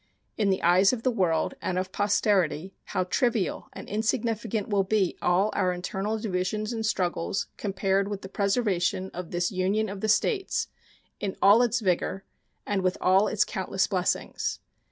In 0.35 0.49
the 0.49 0.63
eyes 0.63 0.91
of 0.93 1.03
the 1.03 1.11
world 1.11 1.53
and 1.61 1.77
of 1.77 1.91
posterity 1.91 2.73
how 2.85 3.03
trivial 3.03 3.69
and 3.71 3.87
insignificant 3.87 4.67
will 4.67 4.81
be 4.83 5.15
all 5.21 5.51
our 5.53 5.71
internal 5.71 6.17
divisions 6.17 6.73
and 6.73 6.83
struggles 6.83 7.45
compared 7.55 8.07
with 8.07 8.23
the 8.23 8.27
preservation 8.27 9.11
of 9.13 9.29
this 9.29 9.51
Union 9.51 9.89
of 9.89 10.01
the 10.01 10.09
States 10.09 10.69
in 11.19 11.35
all 11.39 11.61
its 11.61 11.81
vigor 11.81 12.23
and 12.65 12.81
with 12.81 12.97
all 12.99 13.27
its 13.27 13.45
countless 13.45 13.85
blessings! 13.85 14.59